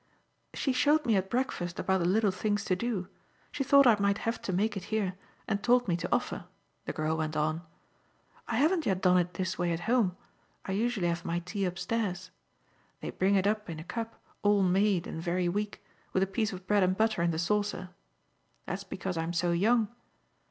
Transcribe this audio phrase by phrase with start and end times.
[0.55, 3.07] "She showed me at breakfast about the little things to do.
[3.51, 5.13] She thought I might have to make it here
[5.47, 6.45] and told me to offer,"
[6.85, 7.61] the girl went on.
[8.47, 10.17] "I haven't yet done it this way at home
[10.65, 12.31] I usually have my tea upstairs.
[13.01, 16.51] They bring it up in a cup, all made and very weak, with a piece
[16.51, 17.91] of bread and butter in the saucer.
[18.65, 19.87] That's because I'm so young.